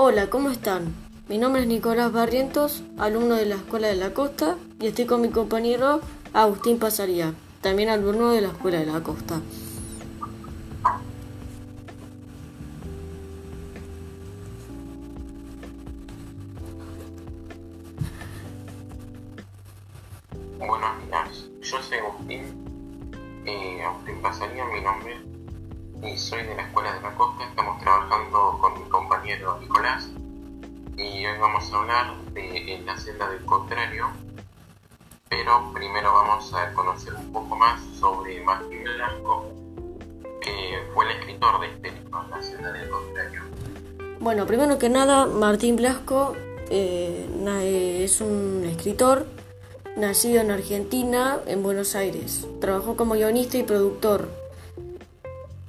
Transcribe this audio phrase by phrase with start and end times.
[0.00, 0.94] Hola, ¿cómo están?
[1.28, 5.20] Mi nombre es Nicolás Barrientos, alumno de la Escuela de la Costa, y estoy con
[5.20, 6.00] mi compañero
[6.32, 9.40] Agustín Pasaría, también alumno de la Escuela de la Costa.
[20.60, 22.44] Buenos días, yo soy Agustín,
[23.46, 25.16] eh, Agustín Pasaría mi nombre,
[26.02, 30.08] y soy de la Escuela de la Costa, estamos trabajando con mi compañero Nicolás,
[30.96, 34.08] y hoy vamos a hablar de la senda del contrario,
[35.28, 39.46] pero primero vamos a conocer un poco más sobre Martín Blasco,
[40.40, 43.42] que fue el escritor de este libro, la senda del contrario.
[44.20, 46.34] Bueno, primero que nada, Martín Blasco
[46.70, 49.26] eh, eh, es un escritor
[49.96, 52.46] nacido en Argentina, en Buenos Aires.
[52.60, 54.47] Trabajó como guionista y productor.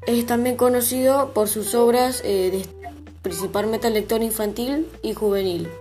[0.10, 5.72] Es también conocido por sus obras, eh, de- principalmente lector infantil y juvenil.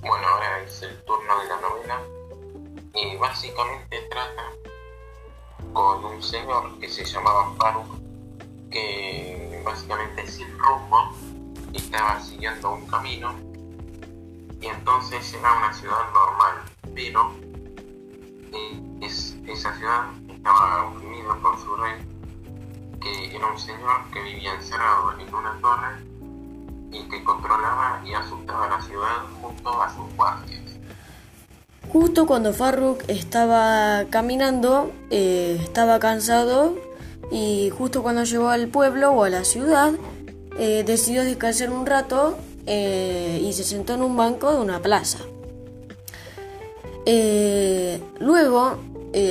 [0.00, 2.00] Bueno, ahora es el turno de la novela
[2.94, 4.44] y básicamente trata
[5.72, 7.98] con un señor que se llamaba Faruk,
[8.70, 11.10] que básicamente el rumbo
[11.74, 13.34] estaba siguiendo un camino.
[14.60, 16.54] Y entonces llega a una ciudad normal,
[16.94, 17.32] pero
[18.52, 21.94] eh, es- esa ciudad estaba oprimida por su rey,
[23.40, 25.96] era un señor que vivía encerrado en una torre
[26.92, 30.60] y que controlaba y asustaba la ciudad junto a sus guardias.
[31.90, 36.76] Justo cuando Farruk estaba caminando, eh, estaba cansado
[37.32, 39.94] y justo cuando llegó al pueblo o a la ciudad,
[40.58, 45.18] eh, decidió descansar un rato eh, y se sentó en un banco de una plaza.
[48.20, 48.76] Luego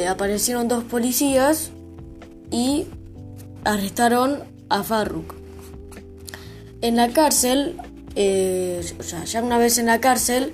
[0.09, 1.71] aparecieron dos policías
[2.51, 2.88] y
[3.63, 5.35] arrestaron a Farruk.
[6.81, 7.77] En la cárcel,
[8.16, 10.53] eh, o sea, ya una vez en la cárcel,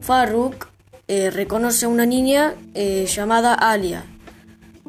[0.00, 0.68] Farruk
[1.08, 4.04] eh, reconoce a una niña eh, llamada Alia,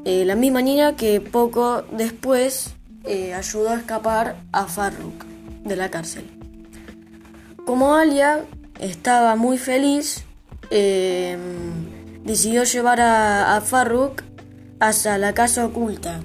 [0.06, 2.74] la misma niña que poco después
[3.06, 5.24] ayudó a escapar a Farruk
[5.64, 6.30] de la cárcel.
[7.66, 8.44] Como Alia
[8.82, 10.26] estaba muy feliz,
[10.70, 14.24] decidió llevar a, a Farruk
[14.82, 16.20] hasta la casa oculta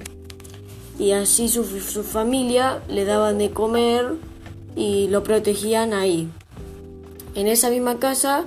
[0.99, 4.17] y así su, su familia le daban de comer
[4.75, 6.31] y lo protegían ahí.
[7.35, 8.45] En esa misma casa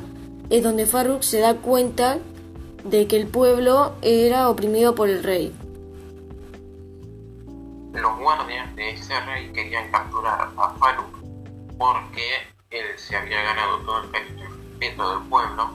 [0.50, 2.20] es donde Farruk se da cuenta
[2.84, 5.54] de que el pueblo era oprimido por el rey.
[7.94, 11.22] Los guardias de ese rey querían capturar a Faruk
[11.78, 12.22] porque
[12.70, 15.72] él se había ganado todo el respeto del pueblo.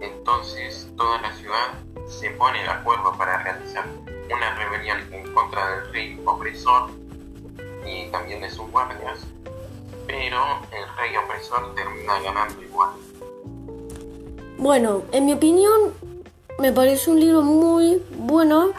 [0.00, 1.74] Entonces toda la ciudad
[2.08, 3.84] se pone de acuerdo para realizar
[4.34, 6.90] una rebelión en contra del rey opresor
[7.86, 9.20] y también de sus guardias.
[10.06, 10.38] Pero
[10.72, 12.90] el rey opresor termina ganando igual.
[14.56, 15.92] Bueno, en mi opinión,
[16.58, 18.70] me parece un libro muy bueno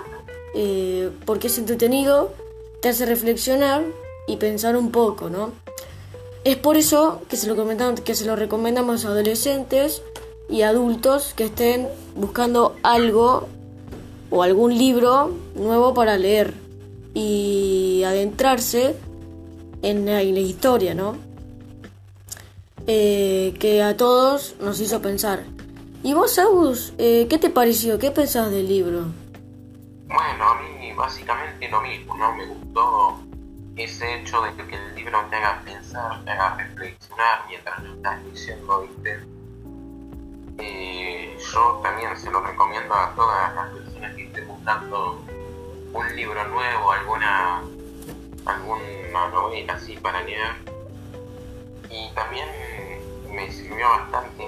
[0.55, 2.33] eh, porque es entretenido,
[2.81, 3.83] te hace reflexionar
[4.27, 5.53] y pensar un poco, ¿no?
[6.43, 7.55] Es por eso que se lo,
[8.03, 10.01] que se lo recomendamos a adolescentes
[10.49, 13.47] y adultos que estén buscando algo
[14.31, 16.53] o algún libro nuevo para leer
[17.13, 18.95] y adentrarse
[19.81, 21.15] en la, historia, ¿no?
[22.87, 25.43] Eh, que a todos nos hizo pensar.
[26.03, 27.99] ¿Y vos, Agus, eh, qué te pareció?
[27.99, 29.05] ¿Qué pensás del libro?
[30.07, 32.35] Bueno, a mí básicamente lo mismo, ¿no?
[32.35, 33.19] Me gustó
[33.75, 38.23] ese hecho de que el libro te haga pensar, te haga reflexionar mientras lo estás
[38.23, 39.38] leyendo, ¿viste?
[40.61, 45.23] Eh, yo también se lo recomiendo a todas las personas que estén buscando
[45.93, 47.61] un libro nuevo, alguna,
[48.45, 50.53] alguna novela así para leer.
[51.89, 52.47] Y también
[53.33, 54.43] me sirvió bastante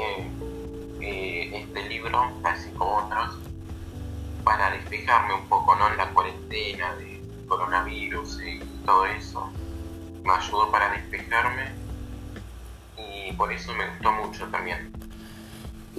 [1.00, 3.38] eh, este libro, así como otros,
[4.44, 5.88] para despejarme un poco, ¿no?
[5.88, 9.50] En la cuarentena de coronavirus y todo eso.
[10.24, 11.72] Me ayudó para despejarme
[12.98, 14.92] y por eso me gustó mucho también.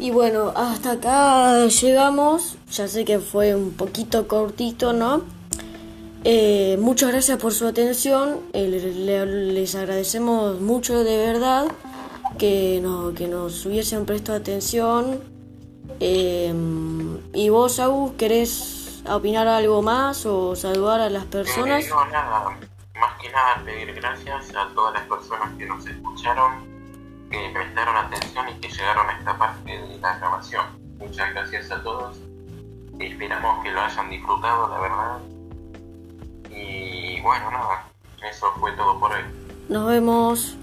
[0.02, 2.56] Y bueno, hasta acá llegamos.
[2.72, 5.22] Ya sé que fue un poquito cortito, ¿no?
[6.24, 8.40] Eh, muchas gracias por su atención.
[8.52, 8.94] Eh, le-
[9.26, 11.66] le- les agradecemos mucho de verdad
[12.38, 15.20] que, no, que nos hubiesen prestado atención.
[16.00, 16.52] Eh,
[17.34, 21.84] y vos, Agus, ¿querés opinar algo más o saludar a las No personas?
[21.84, 22.40] digo nada,
[22.98, 26.71] más que nada pedir gracias a todas las personas que nos escucharon,
[27.32, 30.66] que prestaron atención y que llegaron a esta parte de la grabación.
[30.98, 32.18] Muchas gracias a todos.
[33.00, 35.18] Esperamos que lo hayan disfrutado, la verdad.
[36.50, 37.86] Y bueno, nada,
[38.30, 39.22] eso fue todo por hoy.
[39.68, 40.56] Nos vemos.